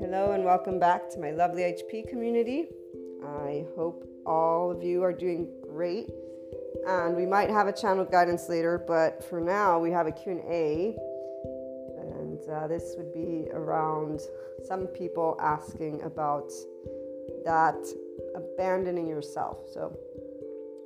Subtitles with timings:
[0.00, 2.70] Hello, and welcome back to my lovely HP community.
[3.24, 6.10] I hope all of you are doing great.
[6.88, 10.96] And we might have a channel guidance later, but for now we have a Q&A.
[12.10, 14.20] And uh, this would be around
[14.66, 16.50] some people asking about
[17.44, 17.76] that
[18.34, 19.58] abandoning yourself.
[19.72, 19.96] So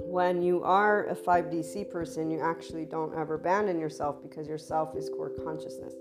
[0.08, 5.10] when you are a 5DC person, you actually don't ever abandon yourself because yourself is
[5.10, 5.94] core consciousness.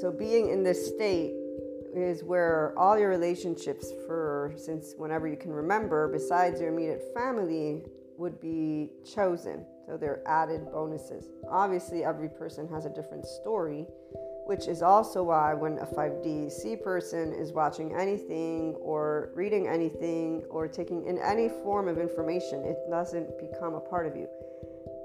[0.00, 1.32] So being in this state
[1.94, 7.82] is where all your relationships for since whenever you can remember besides your immediate family
[8.18, 13.86] would be chosen so they're added bonuses obviously every person has a different story
[14.46, 20.68] which is also why when a 5DC person is watching anything or reading anything or
[20.68, 24.28] taking in any form of information, it doesn't become a part of you.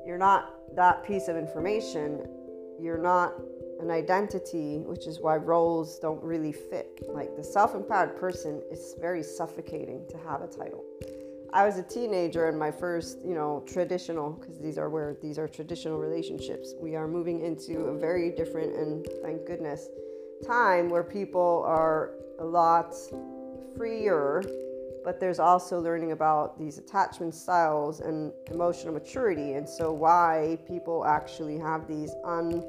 [0.06, 2.28] You're not that piece of information.
[2.80, 3.34] You're not
[3.80, 7.00] an identity, which is why roles don't really fit.
[7.10, 10.86] Like the self empowered person is very suffocating to have a title.
[11.54, 15.38] I was a teenager in my first, you know, traditional, because these are where these
[15.38, 16.74] are traditional relationships.
[16.80, 19.90] We are moving into a very different and thank goodness
[20.46, 22.96] time where people are a lot
[23.76, 24.44] freer,
[25.04, 29.54] but there's also learning about these attachment styles and emotional maturity.
[29.54, 32.64] And so, why people actually have these un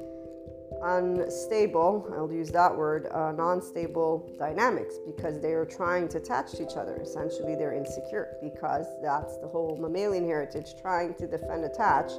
[0.83, 6.52] unstable, I'll use that word, uh, non stable dynamics because they are trying to attach
[6.52, 6.97] to each other.
[6.97, 12.12] Essentially, they're insecure because that's the whole mammalian heritage trying to defend, attach,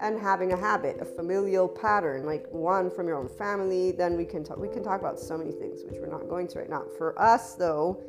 [0.00, 3.92] and having a habit, a familial pattern, like one from your own family.
[3.92, 6.48] Then we can talk, we can talk about so many things, which we're not going
[6.48, 6.84] to right now.
[6.98, 8.02] For us, though,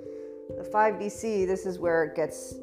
[0.58, 2.56] the 5DC, this is where it gets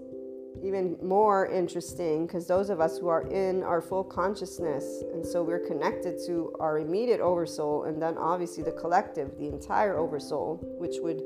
[0.63, 5.43] even more interesting because those of us who are in our full consciousness and so
[5.43, 10.97] we're connected to our immediate oversoul and then obviously the collective the entire oversoul which
[11.01, 11.19] would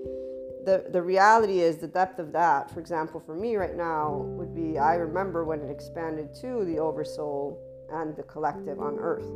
[0.65, 4.55] the the reality is the depth of that for example for me right now would
[4.55, 7.59] be i remember when it expanded to the oversoul
[7.93, 9.29] and the collective on earth.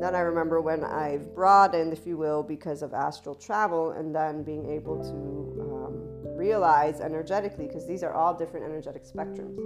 [0.00, 4.42] Then i remember when i've broadened if you will because of astral travel and then
[4.42, 5.45] being able to
[6.36, 9.56] realize energetically, because these are all different energetic spectrums.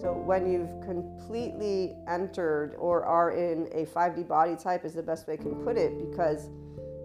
[0.00, 5.26] So when you've completely entered or are in a 5D body type, is the best
[5.26, 6.50] way I can put it, because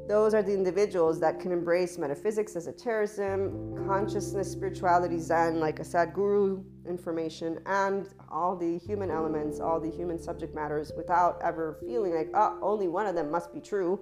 [0.08, 6.64] those are the individuals that can embrace metaphysics, esotericism, consciousness, spirituality, Zen, like a Sadhguru
[6.88, 12.30] information, and all the human elements, all the human subject matters without ever feeling like,
[12.34, 14.00] oh, only one of them must be true.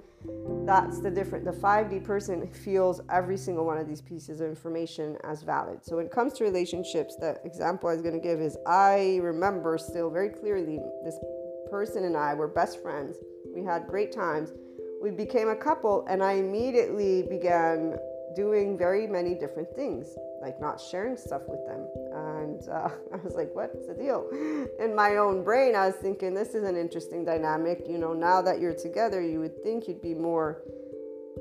[0.66, 1.46] That's the different.
[1.46, 5.84] The 5D person feels every single one of these pieces of information as valid.
[5.84, 9.20] So when it comes to relationships, the example I was going to give is I
[9.22, 11.18] remember still very clearly this
[11.70, 13.18] person and I were best friends.
[13.53, 14.52] We had great times
[15.02, 17.97] we became a couple, and I immediately began
[18.36, 21.88] doing very many different things, like not sharing stuff with them.
[22.67, 24.27] Uh, I was like, what's the deal?
[24.79, 27.85] In my own brain, I was thinking, this is an interesting dynamic.
[27.88, 30.63] You know, now that you're together, you would think you'd be more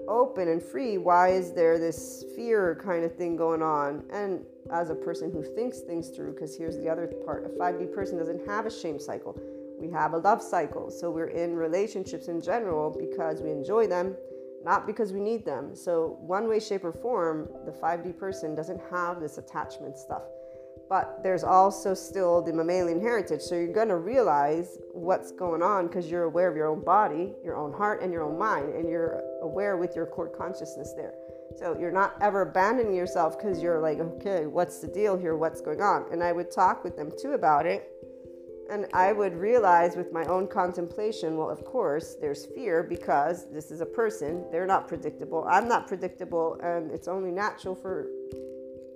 [0.08, 0.98] open and free.
[0.98, 4.04] Why is there this fear kind of thing going on?
[4.12, 7.94] And as a person who thinks things through, because here's the other part a 5D
[7.94, 9.38] person doesn't have a shame cycle
[9.80, 10.90] we have a love cycle.
[10.90, 14.14] So we're in relationships in general because we enjoy them,
[14.62, 15.74] not because we need them.
[15.74, 20.22] So, one way, shape, or form, the 5D person doesn't have this attachment stuff.
[20.90, 23.40] But there's also still the mammalian heritage.
[23.40, 27.32] So, you're going to realize what's going on because you're aware of your own body,
[27.42, 31.14] your own heart, and your own mind, and you're aware with your core consciousness there.
[31.56, 35.36] So you're not ever abandoning yourself because you're like, okay, what's the deal here?
[35.36, 36.06] What's going on?
[36.12, 37.90] And I would talk with them too about it
[38.70, 43.72] and I would realize with my own contemplation, well, of course, there's fear because this
[43.72, 44.44] is a person.
[44.52, 45.44] They're not predictable.
[45.50, 46.56] I'm not predictable.
[46.62, 48.06] And it's only natural for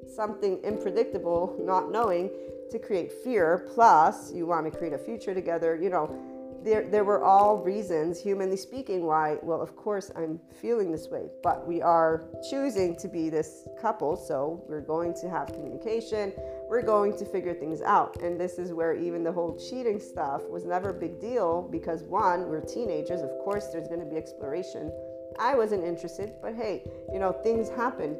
[0.08, 2.30] something unpredictable, not knowing,
[2.70, 3.68] to create fear.
[3.74, 5.78] Plus, you want to create a future together.
[5.80, 10.90] You know, there, there were all reasons, humanly speaking, why, well, of course, I'm feeling
[10.90, 11.28] this way.
[11.42, 14.16] But we are choosing to be this couple.
[14.16, 16.32] So we're going to have communication
[16.68, 18.20] we're going to figure things out.
[18.22, 22.02] And this is where even the whole cheating stuff was never a big deal because
[22.02, 24.90] one, we're teenagers, of course, there's going to be exploration.
[25.38, 28.16] I wasn't interested, but hey, you know, things happen.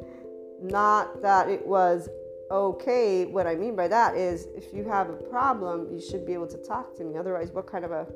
[0.61, 2.09] Not that it was
[2.51, 3.25] okay.
[3.25, 6.47] What I mean by that is if you have a problem, you should be able
[6.47, 7.17] to talk to me.
[7.17, 8.07] Otherwise, what kind of a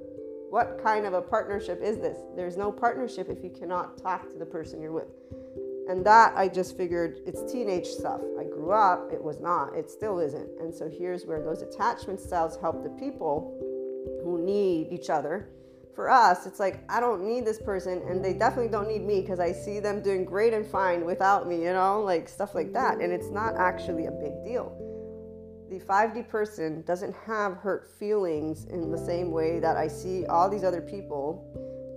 [0.49, 2.17] what kind of a partnership is this?
[2.35, 5.07] There's no partnership if you cannot talk to the person you're with.
[5.87, 8.21] And that I just figured it's teenage stuff.
[8.39, 10.49] I grew up, it was not, it still isn't.
[10.59, 13.55] And so here's where those attachment styles help the people
[14.23, 15.49] who need each other
[15.99, 19.19] for us, it's like I don't need this person, and they definitely don't need me
[19.19, 22.71] because I see them doing great and fine without me, you know, like stuff like
[22.71, 23.01] that.
[23.01, 24.71] And it's not actually a big deal.
[25.69, 30.49] The 5D person doesn't have hurt feelings in the same way that I see all
[30.49, 31.43] these other people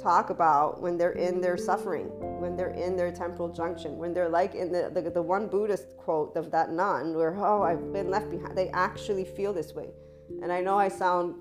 [0.03, 2.07] talk about when they're in their suffering,
[2.41, 5.97] when they're in their temporal junction, when they're like in the, the, the one Buddhist
[5.97, 8.59] quote of that nun where, oh, I've been left behind.
[8.59, 9.91] They actually feel this way.
[10.43, 11.37] And I know I sound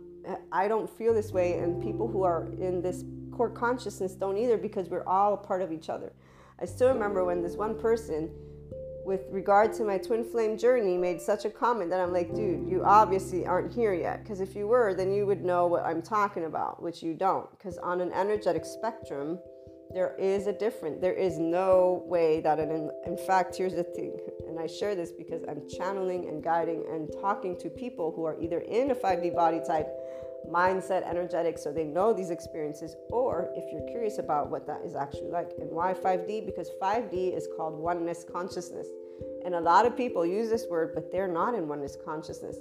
[0.51, 4.57] I don't feel this way, and people who are in this core consciousness don't either
[4.57, 6.13] because we're all a part of each other.
[6.59, 8.29] I still remember when this one person,
[9.03, 12.69] with regard to my twin flame journey, made such a comment that I'm like, dude,
[12.69, 14.23] you obviously aren't here yet.
[14.23, 17.49] Because if you were, then you would know what I'm talking about, which you don't.
[17.57, 19.39] Because on an energetic spectrum,
[19.93, 24.17] there is a different, there is no way that, an, in fact, here's the thing
[24.51, 28.39] and I share this because I'm channeling and guiding and talking to people who are
[28.41, 29.87] either in a 5D body type
[30.51, 34.93] mindset, energetic, so they know these experiences, or if you're curious about what that is
[34.93, 35.51] actually like.
[35.59, 36.45] And why 5D?
[36.45, 38.87] Because 5D is called oneness consciousness.
[39.45, 42.57] And a lot of people use this word, but they're not in oneness consciousness.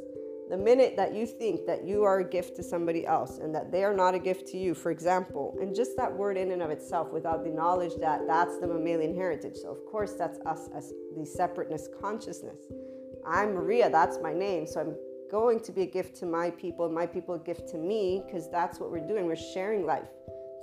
[0.51, 3.71] The minute that you think that you are a gift to somebody else and that
[3.71, 6.61] they are not a gift to you, for example, and just that word in and
[6.61, 9.55] of itself without the knowledge that that's the mammalian heritage.
[9.55, 12.59] So, of course, that's us as the separateness consciousness.
[13.25, 14.67] I'm Maria, that's my name.
[14.67, 14.97] So, I'm
[15.31, 18.51] going to be a gift to my people, my people a gift to me, because
[18.51, 19.27] that's what we're doing.
[19.27, 20.09] We're sharing life.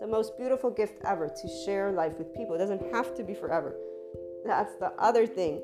[0.01, 2.55] The most beautiful gift ever to share life with people.
[2.55, 3.73] It doesn't have to be forever.
[4.45, 5.61] That's the other thing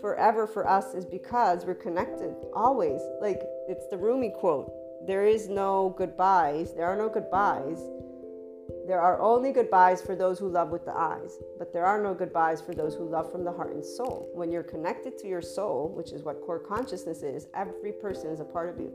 [0.00, 3.00] forever for us is because we're connected always.
[3.20, 4.72] Like it's the Rumi quote
[5.06, 7.80] there is no goodbyes, there are no goodbyes.
[8.86, 12.14] There are only goodbyes for those who love with the eyes, but there are no
[12.14, 14.28] goodbyes for those who love from the heart and soul.
[14.34, 18.40] When you're connected to your soul, which is what core consciousness is, every person is
[18.40, 18.90] a part of you.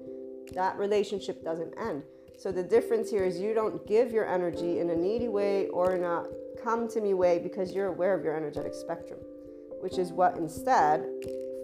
[0.54, 2.04] That relationship doesn't end.
[2.38, 5.96] So the difference here is you don't give your energy in a needy way or
[5.96, 6.26] in a
[6.62, 9.19] come to me way because you're aware of your energetic spectrum
[9.84, 11.02] which is what instead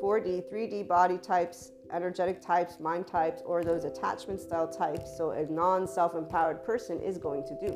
[0.04, 5.46] 4D, 3D body types, energetic types, mind types, or those attachment style types, so a
[5.46, 7.76] non self empowered person is going to do.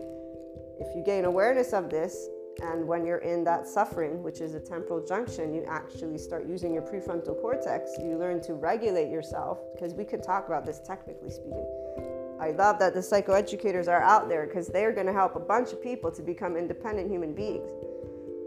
[0.80, 2.28] If you gain awareness of this,
[2.62, 6.74] and when you're in that suffering, which is a temporal junction, you actually start using
[6.74, 7.92] your prefrontal cortex.
[8.00, 11.68] You learn to regulate yourself, because we could talk about this technically speaking.
[12.40, 15.72] I love that the psychoeducators are out there because they're going to help a bunch
[15.72, 17.70] of people to become independent human beings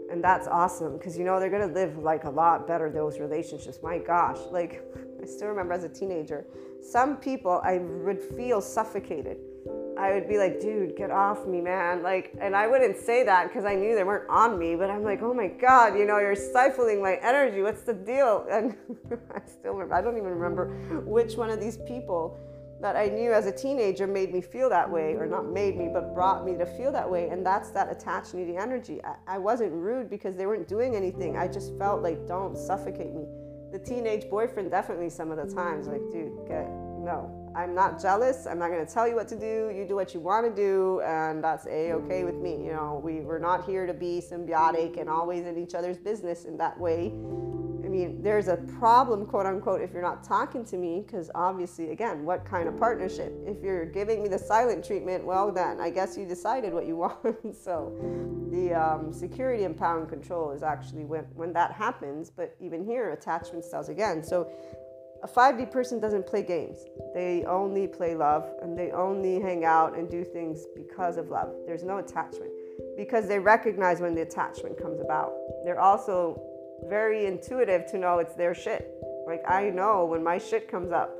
[0.09, 3.79] and that's awesome because you know they're gonna live like a lot better those relationships
[3.83, 4.83] my gosh like
[5.27, 6.45] still remember as a teenager
[6.81, 9.37] some people i would feel suffocated
[9.97, 13.47] i would be like dude get off me man like and i wouldn't say that
[13.47, 16.17] because i knew they weren't on me but i'm like oh my god you know
[16.19, 18.75] you're stifling my energy what's the deal and
[19.33, 20.67] i still remember i don't even remember
[21.05, 22.39] which one of these people
[22.79, 25.89] that I knew as a teenager made me feel that way, or not made me,
[25.91, 27.29] but brought me to feel that way.
[27.29, 29.03] And that's that attached needy energy.
[29.03, 31.37] I, I wasn't rude because they weren't doing anything.
[31.37, 33.25] I just felt like, don't suffocate me.
[33.71, 38.45] The teenage boyfriend, definitely some of the times, like, dude, get, no, I'm not jealous.
[38.45, 39.73] I'm not going to tell you what to do.
[39.75, 42.51] You do what you want to do, and that's a okay with me.
[42.63, 46.45] You know, we, we're not here to be symbiotic and always in each other's business
[46.45, 47.13] in that way
[47.97, 52.23] mean, there's a problem, quote unquote, if you're not talking to me, because obviously, again,
[52.25, 53.33] what kind of partnership?
[53.45, 56.95] If you're giving me the silent treatment, well, then I guess you decided what you
[57.03, 57.55] want.
[57.55, 57.93] so,
[58.51, 62.85] the um, security and power and control is actually when, when that happens, but even
[62.85, 64.23] here, attachment styles again.
[64.23, 64.49] So,
[65.23, 66.85] a 5D person doesn't play games.
[67.15, 71.55] They only play love and they only hang out and do things because of love.
[71.65, 72.51] There's no attachment
[72.95, 75.33] because they recognize when the attachment comes about.
[75.63, 76.39] They're also
[76.85, 78.93] very intuitive to know it's their shit.
[79.25, 81.17] Like I know when my shit comes up,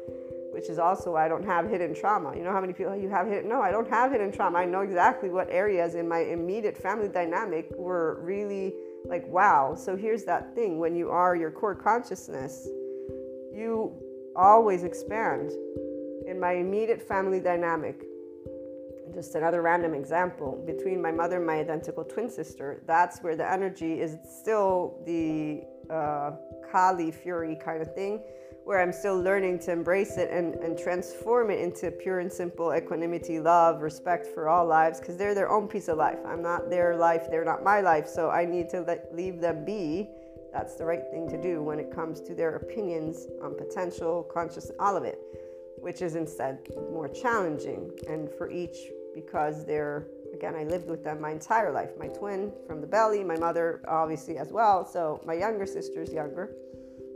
[0.54, 2.36] which is also I don't have hidden trauma.
[2.36, 3.50] You know how many people oh, you have hidden?
[3.50, 4.60] No, I don't have hidden trauma.
[4.60, 8.74] I know exactly what areas in my immediate family dynamic were really
[9.06, 9.76] like, wow.
[9.76, 12.68] So here's that thing when you are your core consciousness,
[13.54, 13.94] you
[14.36, 15.52] always expand.
[16.26, 18.07] In my immediate family dynamic,
[19.18, 20.64] just another random example.
[20.64, 25.64] Between my mother and my identical twin sister that's where the energy is still the
[25.92, 26.32] uh,
[26.72, 28.20] kali fury kind of thing
[28.66, 32.76] where i'm still learning to embrace it and, and transform it into pure and simple
[32.76, 36.20] equanimity love respect for all lives because they're their own piece of life.
[36.28, 39.66] I'm not their life they're not my life so i need to let, leave them
[39.66, 40.10] be.
[40.54, 44.70] That's the right thing to do when it comes to their opinions on potential conscious
[44.80, 45.20] all of it
[45.80, 46.60] which is instead
[46.92, 47.92] more challenging.
[48.10, 48.78] And for each
[49.26, 51.92] because they're again i lived with them my entire life.
[51.98, 54.86] My twin from the belly my mother obviously as well.
[54.86, 56.46] So my younger sister's younger.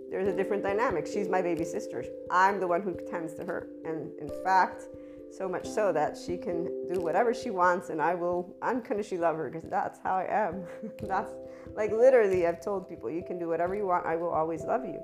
[0.10, 1.08] There's a different dynamic.
[1.08, 2.04] She's my baby sister.
[2.30, 3.68] I'm the one who tends to her.
[3.86, 4.84] And in fact
[5.32, 9.38] so much so that she can do whatever she wants and I will unconditionally love
[9.38, 10.66] her because that's how I am.
[11.04, 11.32] that's
[11.76, 14.84] like literally, I've told people, you can do whatever you want, I will always love
[14.84, 15.00] you.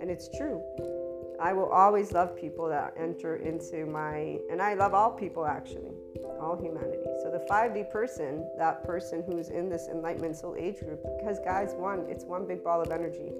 [0.00, 0.60] And it's true.
[1.40, 5.92] I will always love people that enter into my, and I love all people actually,
[6.42, 6.98] all humanity.
[7.22, 11.74] So the 5D person, that person who's in this enlightenment soul age group, because guys,
[11.74, 13.30] one, it's one big ball of energy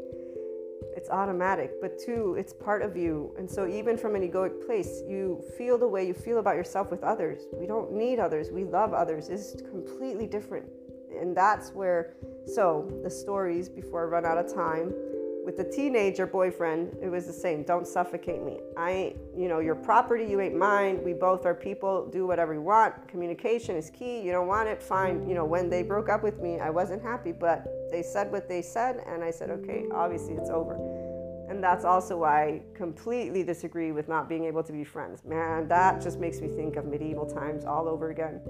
[0.97, 1.81] it's automatic.
[1.81, 3.35] But two, it's part of you.
[3.39, 6.91] And so, even from an egoic place, you feel the way you feel about yourself
[6.91, 7.43] with others.
[7.53, 9.29] We don't need others, we love others.
[9.29, 10.67] It's completely different.
[11.19, 12.15] And that's where,
[12.47, 14.93] so the stories before I run out of time
[15.45, 17.65] with the teenager boyfriend, it was the same.
[17.65, 18.61] Don't suffocate me.
[18.77, 21.03] I, you know, your property, you ain't mine.
[21.03, 22.07] We both are people.
[22.07, 23.09] Do whatever you want.
[23.09, 24.21] Communication is key.
[24.21, 25.29] You don't want it, fine.
[25.29, 28.49] You know, when they broke up with me, I wasn't happy, but they said what
[28.49, 30.75] they said, and I said, okay, obviously it's over.
[31.49, 35.23] And that's also why I completely disagree with not being able to be friends.
[35.25, 38.41] Man, that just makes me think of medieval times all over again.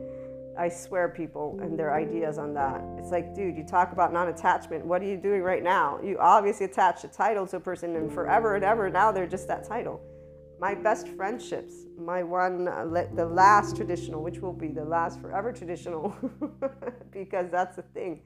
[0.59, 2.83] I swear people and their ideas on that.
[2.99, 4.85] It's like, dude, you talk about non attachment.
[4.85, 5.99] What are you doing right now?
[6.03, 9.49] You obviously attach a title to a person, and forever and ever now they're just
[9.49, 10.01] that title.
[10.61, 15.53] My best friendships, my one, uh, the last traditional, which will be the last forever
[15.53, 16.15] traditional,
[17.11, 18.21] because that's the thing.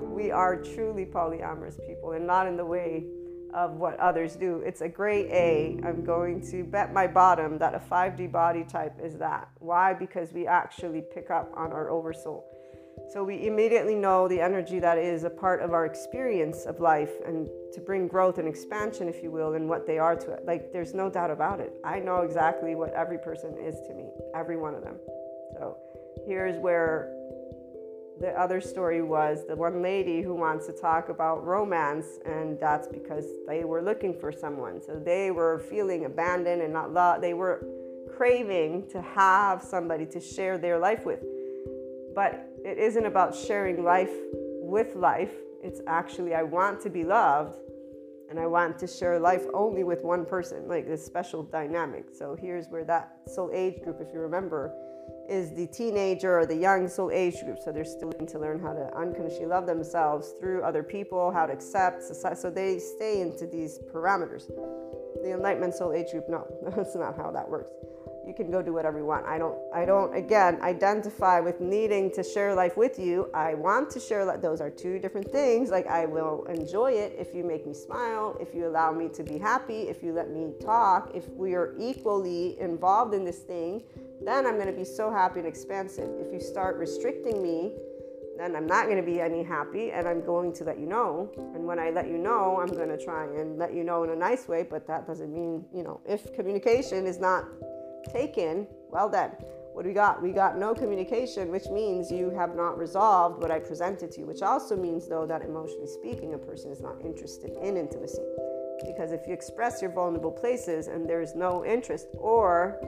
[0.00, 3.06] We are truly polyamorous people and not in the way
[3.54, 4.62] of what others do.
[4.64, 5.80] It's a great A.
[5.84, 9.48] I'm going to bet my bottom that a 5D body type is that.
[9.58, 9.94] Why?
[9.94, 12.46] Because we actually pick up on our oversoul.
[13.12, 17.10] So we immediately know the energy that is a part of our experience of life
[17.26, 20.44] and to bring growth and expansion, if you will, and what they are to it.
[20.44, 21.72] Like, there's no doubt about it.
[21.84, 24.96] I know exactly what every person is to me, every one of them.
[25.54, 25.76] So
[26.26, 27.12] here's where
[28.20, 32.86] the other story was the one lady who wants to talk about romance, and that's
[32.86, 34.82] because they were looking for someone.
[34.82, 37.22] So they were feeling abandoned and not loved.
[37.22, 37.66] They were
[38.14, 41.20] craving to have somebody to share their life with.
[42.14, 44.12] But it isn't about sharing life
[44.60, 45.32] with life.
[45.62, 47.56] It's actually, I want to be loved
[48.28, 52.06] and I want to share life only with one person, like this special dynamic.
[52.12, 54.72] So here's where that soul age group, if you remember,
[55.30, 57.58] is the teenager or the young soul age group.
[57.64, 61.46] So they're still looking to learn how to unconditionally love themselves through other people, how
[61.46, 62.40] to accept society.
[62.40, 64.48] So they stay into these parameters.
[65.22, 66.46] The enlightenment soul age group, no,
[66.76, 67.70] that's not how that works.
[68.26, 69.26] You can go do whatever you want.
[69.26, 73.30] I don't, I don't, again, identify with needing to share life with you.
[73.34, 74.40] I want to share life.
[74.40, 75.70] Those are two different things.
[75.70, 79.22] Like, I will enjoy it if you make me smile, if you allow me to
[79.22, 83.82] be happy, if you let me talk, if we are equally involved in this thing
[84.24, 86.08] then I'm going to be so happy and expansive.
[86.18, 87.72] If you start restricting me,
[88.36, 91.30] then I'm not going to be any happy and I'm going to let you know.
[91.54, 94.10] And when I let you know, I'm going to try and let you know in
[94.10, 97.44] a nice way, but that doesn't mean, you know, if communication is not
[98.10, 99.32] taken, well then,
[99.72, 100.20] what do we got?
[100.20, 104.26] We got no communication, which means you have not resolved what I presented to you,
[104.26, 108.24] which also means, though, that emotionally speaking, a person is not interested in intimacy.
[108.84, 112.80] Because if you express your vulnerable places and there's no interest, or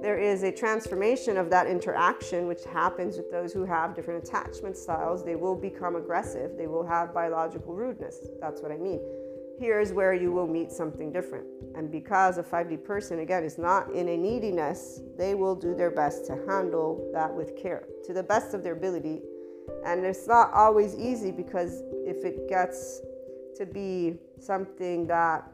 [0.00, 4.76] there is a transformation of that interaction which happens with those who have different attachment
[4.76, 5.24] styles.
[5.24, 8.28] They will become aggressive, they will have biological rudeness.
[8.40, 9.00] That's what I mean.
[9.58, 11.46] Here's where you will meet something different.
[11.74, 15.90] And because a 5D person, again, is not in a neediness, they will do their
[15.90, 19.20] best to handle that with care to the best of their ability.
[19.84, 23.00] And it's not always easy because if it gets
[23.56, 25.50] to be something that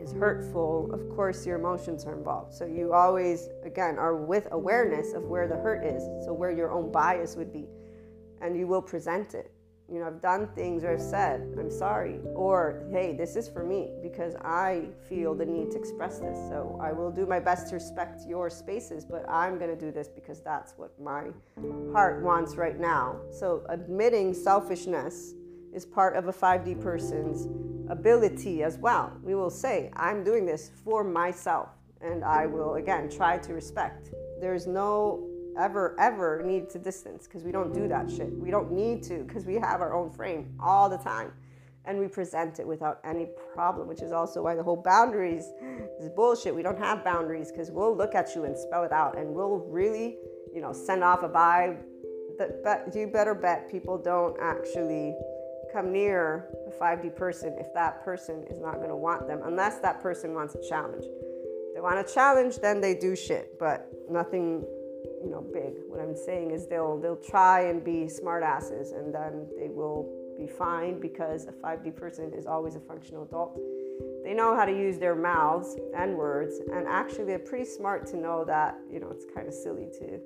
[0.00, 2.54] is hurtful, of course your emotions are involved.
[2.54, 6.70] So you always, again, are with awareness of where the hurt is, so where your
[6.72, 7.66] own bias would be,
[8.40, 9.52] and you will present it.
[9.92, 13.64] You know, I've done things or I've said, I'm sorry, or hey, this is for
[13.64, 16.38] me because I feel the need to express this.
[16.48, 19.90] So I will do my best to respect your spaces, but I'm going to do
[19.90, 21.30] this because that's what my
[21.92, 23.16] heart wants right now.
[23.32, 25.34] So admitting selfishness
[25.74, 27.48] is part of a 5D person's
[27.90, 29.12] ability as well.
[29.22, 31.68] We will say, I'm doing this for myself,
[32.00, 34.10] and I will again try to respect.
[34.40, 35.26] There's no
[35.58, 38.32] ever, ever need to distance because we don't do that shit.
[38.32, 41.32] We don't need to because we have our own frame all the time
[41.86, 45.44] and we present it without any problem, which is also why the whole boundaries
[45.98, 46.54] is bullshit.
[46.54, 49.58] We don't have boundaries because we'll look at you and spell it out and we'll
[49.68, 50.18] really,
[50.54, 51.78] you know, send off a vibe.
[52.64, 55.14] But you better bet people don't actually
[55.72, 59.78] come near a 5D person if that person is not going to want them, unless
[59.80, 61.04] that person wants a challenge.
[61.04, 64.64] If they want a challenge, then they do shit, but nothing,
[65.22, 65.74] you know, big.
[65.86, 70.08] What I'm saying is they'll they'll try and be smartasses, and then they will
[70.38, 73.58] be fine because a 5D person is always a functional adult.
[74.24, 78.16] They know how to use their mouths and words, and actually they're pretty smart to
[78.16, 80.20] know that you know it's kind of silly to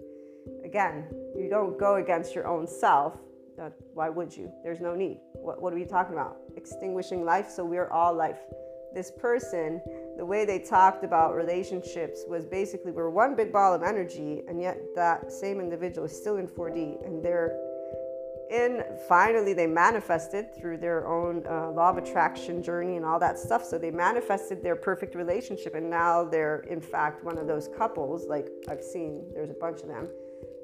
[0.64, 1.04] again,
[1.36, 3.18] you don't go against your own self.
[3.60, 4.50] Uh, why would you?
[4.62, 5.18] There's no need.
[5.32, 6.38] What, what are we talking about?
[6.56, 8.38] Extinguishing life, so we're all life.
[8.94, 9.80] This person,
[10.16, 14.60] the way they talked about relationships was basically we're one big ball of energy, and
[14.60, 17.56] yet that same individual is still in 4D, and they're
[18.50, 23.38] in finally they manifested through their own uh, law of attraction journey and all that
[23.38, 27.68] stuff so they manifested their perfect relationship and now they're in fact one of those
[27.76, 30.08] couples like i've seen there's a bunch of them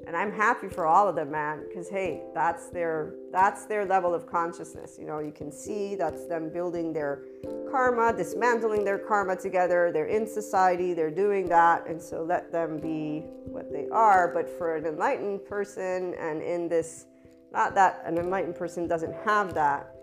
[0.07, 4.13] and i'm happy for all of them man because hey that's their that's their level
[4.13, 7.23] of consciousness you know you can see that's them building their
[7.69, 12.79] karma dismantling their karma together they're in society they're doing that and so let them
[12.79, 17.05] be what they are but for an enlightened person and in this
[17.51, 19.93] not that an enlightened person doesn't have that.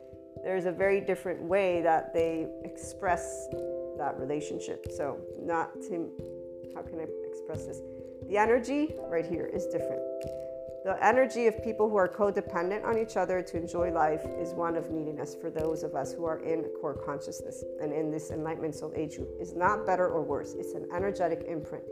[0.44, 3.48] There's a very different way that they express
[3.96, 4.86] that relationship.
[4.94, 6.10] So, not to,
[6.74, 7.80] how can I express this?
[8.26, 10.02] The energy right here is different.
[10.84, 14.76] The energy of people who are codependent on each other to enjoy life is one
[14.76, 18.74] of neediness for those of us who are in core consciousness and in this enlightenment
[18.74, 19.28] soul age group.
[19.40, 20.54] Is not better or worse.
[20.54, 21.84] It's an energetic imprint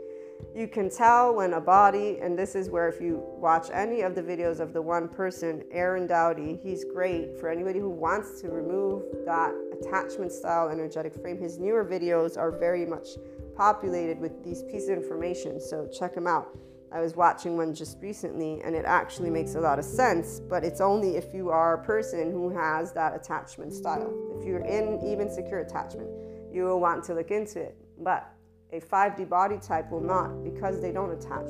[0.55, 4.15] you can tell when a body, and this is where if you watch any of
[4.15, 8.49] the videos of the one person, Aaron Doughty, he's great for anybody who wants to
[8.49, 11.37] remove that attachment style energetic frame.
[11.37, 13.09] His newer videos are very much
[13.57, 16.57] populated with these pieces of information, so check them out.
[16.91, 20.63] I was watching one just recently and it actually makes a lot of sense, but
[20.63, 24.13] it's only if you are a person who has that attachment style.
[24.39, 26.07] If you're in even secure attachment,
[26.53, 27.75] you will want to look into it.
[27.99, 28.31] But
[28.71, 31.49] a 5D body type will not because they don't attach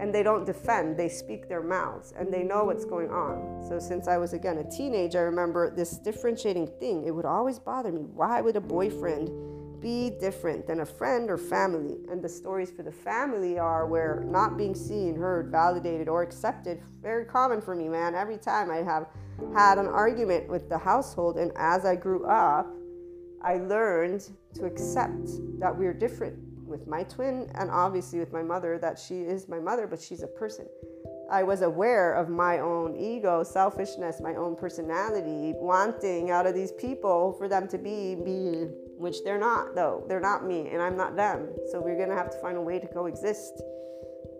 [0.00, 0.96] and they don't defend.
[0.96, 3.64] They speak their mouths and they know what's going on.
[3.68, 7.04] So, since I was again a teenager, I remember this differentiating thing.
[7.04, 8.00] It would always bother me.
[8.00, 9.28] Why would a boyfriend
[9.82, 11.98] be different than a friend or family?
[12.10, 16.80] And the stories for the family are where not being seen, heard, validated, or accepted,
[17.02, 18.14] very common for me, man.
[18.14, 19.08] Every time I have
[19.54, 22.72] had an argument with the household, and as I grew up,
[23.42, 25.26] I learned to accept
[25.58, 29.58] that we're different with my twin and obviously with my mother that she is my
[29.58, 30.66] mother, but she's a person.
[31.32, 36.72] I was aware of my own ego, selfishness, my own personality, wanting out of these
[36.72, 38.68] people for them to be me,
[38.98, 40.04] which they're not, though.
[40.08, 41.48] They're not me, and I'm not them.
[41.70, 43.62] So we're gonna have to find a way to coexist.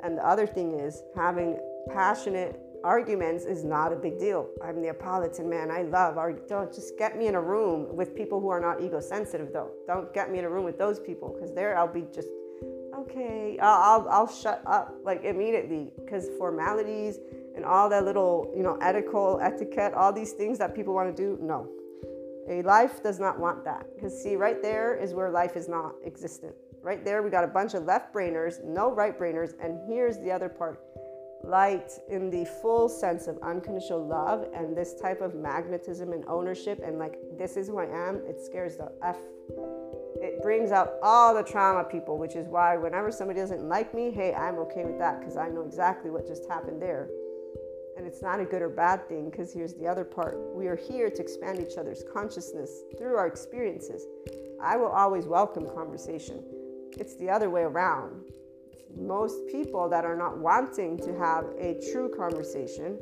[0.02, 1.58] And the other thing is having
[1.90, 4.50] passionate arguments is not a big deal.
[4.62, 5.70] I'm Neapolitan man.
[5.70, 6.42] I love argue.
[6.46, 9.70] Don't just get me in a room with people who are not ego sensitive though.
[9.86, 12.28] Don't get me in a room with those people because there I'll be just
[13.02, 13.58] okay.
[13.60, 17.18] I'll, I'll, I'll shut up like immediately because formalities
[17.54, 21.22] and all that little you know etiquette, etiquette, all these things that people want to
[21.22, 21.38] do.
[21.40, 21.68] No,
[22.48, 25.94] a life does not want that because see right there is where life is not
[26.04, 26.54] existent.
[26.82, 30.30] Right there we got a bunch of left brainers, no right brainers, and here's the
[30.30, 30.80] other part
[31.44, 36.80] light in the full sense of unconditional love and this type of magnetism and ownership
[36.84, 39.18] and like this is who I am, it scares the F.
[40.20, 44.10] It brings out all the trauma people, which is why whenever somebody doesn't like me,
[44.10, 47.08] hey, I'm okay with that because I know exactly what just happened there.
[47.96, 50.38] And it's not a good or bad thing because here's the other part.
[50.54, 54.06] We are here to expand each other's consciousness through our experiences.
[54.62, 56.42] I will always welcome conversation.
[56.98, 58.22] It's the other way around
[58.96, 62.98] most people that are not wanting to have a true conversation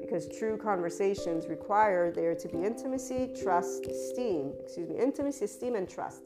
[0.00, 4.52] because true conversations require there to be intimacy, trust, esteem.
[4.62, 6.22] Excuse me, intimacy, esteem, and trust.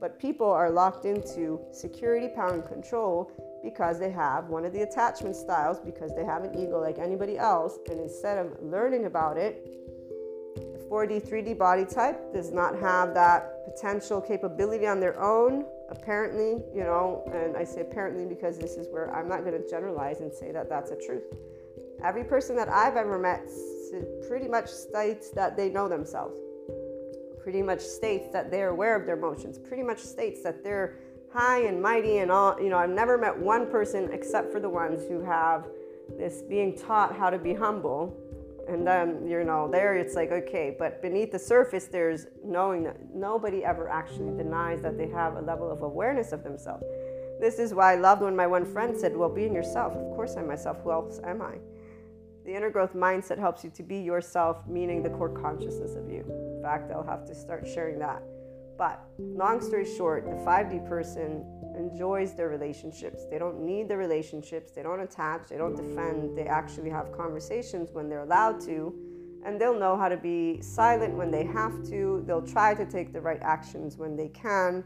[0.00, 3.30] But people are locked into security, power, and control
[3.62, 7.38] because they have one of the attachment styles, because they have an ego like anybody
[7.38, 7.78] else.
[7.90, 9.64] And instead of learning about it,
[10.56, 16.62] the 4D, 3D body type does not have that potential capability on their own apparently,
[16.74, 20.20] you know, and I say apparently because this is where I'm not going to generalize
[20.20, 21.24] and say that that's a truth.
[22.02, 23.48] Every person that I've ever met
[24.28, 26.38] pretty much states that they know themselves,
[27.42, 30.96] pretty much states that they're aware of their emotions, pretty much states that they're
[31.32, 32.60] high and mighty and all.
[32.60, 35.66] You know, I've never met one person except for the ones who have
[36.18, 38.16] this being taught how to be humble
[38.68, 42.96] and then you know there it's like okay but beneath the surface there's knowing that
[43.14, 46.84] nobody ever actually denies that they have a level of awareness of themselves.
[47.40, 49.92] This is why i loved when my one friend said well being yourself.
[49.92, 50.78] Of course i'm myself.
[50.82, 51.54] Who else am i?
[52.44, 56.24] The inner growth mindset helps you to be yourself meaning the core consciousness of you.
[56.56, 58.22] In fact i'll have to start sharing that.
[58.78, 61.44] But long story short the 5d person
[61.76, 63.24] enjoys their relationships.
[63.30, 66.36] They don't need the relationships, they don't attach, they don't defend.
[66.36, 68.94] They actually have conversations when they're allowed to,
[69.44, 72.24] and they'll know how to be silent when they have to.
[72.26, 74.84] They'll try to take the right actions when they can.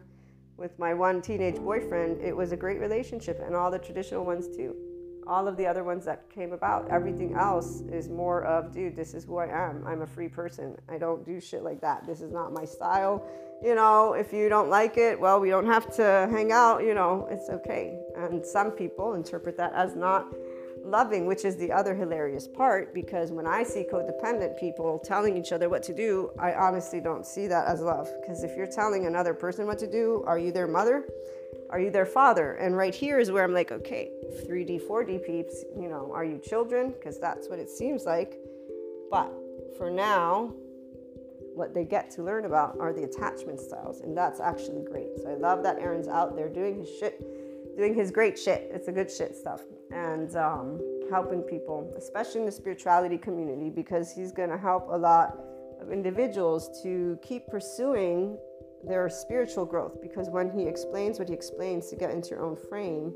[0.57, 4.49] With my one teenage boyfriend, it was a great relationship, and all the traditional ones
[4.55, 4.77] too.
[5.27, 6.89] All of the other ones that came about.
[6.91, 9.85] Everything else is more of, dude, this is who I am.
[9.87, 10.77] I'm a free person.
[10.89, 12.07] I don't do shit like that.
[12.07, 13.27] This is not my style.
[13.63, 16.83] You know, if you don't like it, well, we don't have to hang out.
[16.83, 17.99] You know, it's okay.
[18.17, 20.27] And some people interpret that as not
[20.85, 25.53] loving, which is the other hilarious part because when I see codependent people telling each
[25.53, 28.09] other what to do, I honestly don't see that as love.
[28.21, 31.05] Because if you're telling another person what to do, are you their mother?
[31.71, 32.55] Are you their father?
[32.55, 34.11] And right here is where I'm like, okay,
[34.47, 36.91] 3D, 4D peeps, you know, are you children?
[36.91, 38.35] Because that's what it seems like.
[39.11, 39.33] But
[39.79, 40.53] for now,
[41.55, 45.09] what they get to learn about are the attachment styles, and that's actually great.
[45.23, 47.21] So I love that Aaron's out there doing his shit
[47.77, 48.71] doing his great shit.
[48.73, 49.63] It's a good shit stuff.
[49.91, 50.81] And um,
[51.11, 55.39] helping people, especially in the spirituality community, because he's going to help a lot
[55.81, 58.37] of individuals to keep pursuing
[58.85, 60.01] their spiritual growth.
[60.01, 63.13] Because when he explains what he explains to get into your own frame,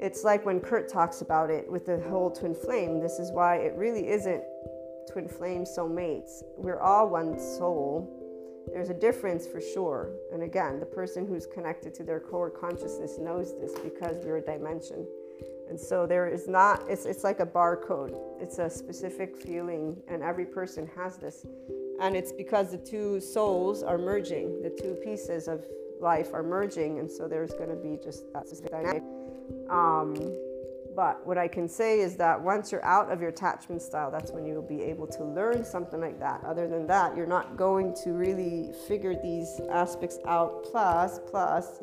[0.00, 3.00] it's like when Kurt talks about it with the whole twin flame.
[3.00, 4.42] This is why it really isn't
[5.10, 6.42] twin flame soulmates.
[6.58, 8.16] We're all one soul
[8.72, 10.10] there's a difference for sure.
[10.32, 14.42] And again, the person who's connected to their core consciousness knows this because we're a
[14.42, 15.06] dimension.
[15.68, 18.16] And so there is not, it's, it's like a barcode.
[18.40, 21.44] It's a specific feeling, and every person has this.
[22.00, 25.64] And it's because the two souls are merging, the two pieces of
[26.00, 29.02] life are merging, and so there's going to be just that specific dynamic.
[29.70, 30.14] Um,
[30.94, 34.30] but what I can say is that once you're out of your attachment style, that's
[34.30, 36.42] when you'll be able to learn something like that.
[36.44, 40.64] Other than that, you're not going to really figure these aspects out.
[40.64, 41.80] Plus, plus,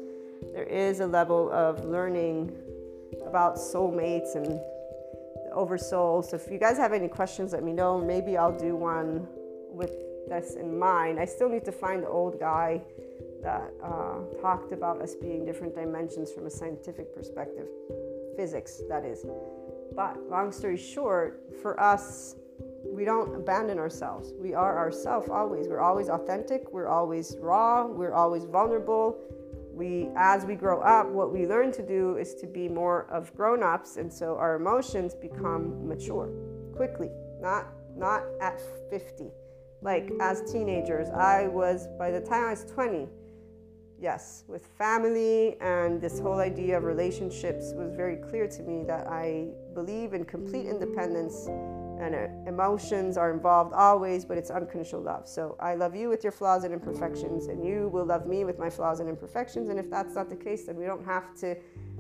[0.54, 2.56] there is a level of learning
[3.26, 4.60] about soulmates and
[5.54, 6.24] oversoul.
[6.24, 8.00] So if you guys have any questions, let me know.
[8.00, 9.28] Maybe I'll do one
[9.74, 9.92] with
[10.28, 11.20] this in mind.
[11.20, 12.82] I still need to find the old guy
[13.42, 17.68] that uh, talked about us being different dimensions from a scientific perspective
[18.38, 19.26] physics, that is.
[19.96, 22.36] But long story short, for us,
[22.86, 24.34] we don't abandon ourselves.
[24.40, 25.68] We are ourselves always.
[25.68, 26.72] We're always authentic.
[26.72, 27.86] We're always raw.
[27.86, 29.18] We're always vulnerable.
[29.74, 33.36] We, as we grow up, what we learn to do is to be more of
[33.36, 36.30] grown-ups, and so our emotions become mature
[36.76, 37.10] quickly.
[37.42, 38.60] Not not at
[38.90, 39.32] 50.
[39.84, 43.08] Like as teenagers, I was by the time I was 20
[44.04, 49.08] yes, with family and this whole idea of relationships was very clear to me that
[49.08, 55.26] I believe in complete independence and uh, emotions are involved always, but it's unconditional love.
[55.26, 58.60] So I love you with your flaws and imperfections, and you will love me with
[58.60, 59.70] my flaws and imperfections.
[59.70, 61.56] And if that's not the case, then we don't have to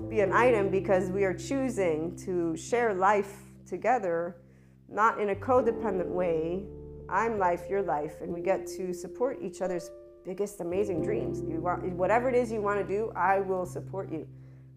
[0.09, 3.33] be an item because we are choosing to share life
[3.65, 4.41] together,
[4.89, 6.65] not in a codependent way.
[7.09, 9.89] I'm life, you're life, and we get to support each other's
[10.25, 11.41] biggest amazing dreams.
[11.41, 14.27] You want whatever it is you want to do, I will support you.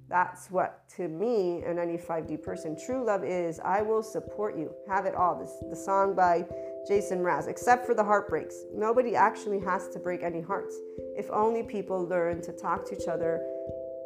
[0.08, 3.58] That's what to me and any 5D person true love is.
[3.64, 4.72] I will support you.
[4.88, 5.38] Have it all.
[5.38, 6.44] This the song by
[6.86, 8.54] Jason Mraz, except for the heartbreaks.
[8.72, 10.76] Nobody actually has to break any hearts.
[11.16, 13.40] If only people learn to talk to each other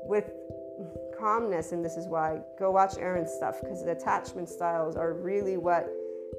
[0.04, 0.30] with
[1.18, 5.59] calmness, and this is why go watch Aaron's stuff because the attachment styles are really
[5.59, 5.90] what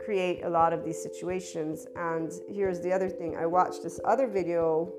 [0.04, 1.88] create a lot of these situations.
[1.96, 4.92] And here's the other thing I watched this other video.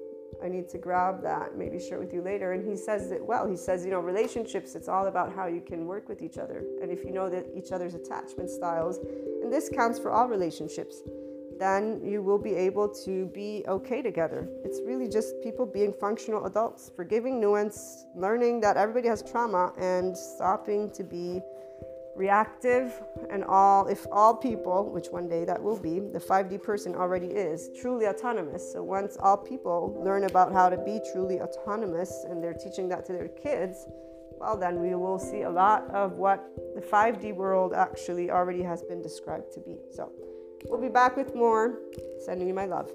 [0.43, 2.53] I need to grab that, maybe share with you later.
[2.53, 3.47] And he says it well.
[3.47, 6.65] He says, you know, relationships, it's all about how you can work with each other.
[6.81, 8.99] And if you know that each other's attachment styles,
[9.43, 11.03] and this counts for all relationships,
[11.59, 14.49] then you will be able to be okay together.
[14.65, 20.17] It's really just people being functional adults, forgiving nuance, learning that everybody has trauma, and
[20.17, 21.41] stopping to be
[22.15, 22.93] reactive
[23.31, 27.29] and all if all people which one day that will be the 5d person already
[27.29, 28.73] is truly autonomous.
[28.73, 33.07] So once all people learn about how to be truly autonomous and they're teaching that
[33.07, 33.87] to their kids
[34.39, 38.83] well then we will see a lot of what the 5d world actually already has
[38.83, 39.77] been described to be.
[39.93, 40.13] So
[40.67, 41.79] we'll be back with more.
[42.25, 42.91] Sending you my love